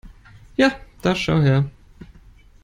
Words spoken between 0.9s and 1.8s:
da schau her!